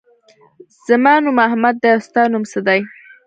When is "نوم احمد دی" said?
1.23-1.89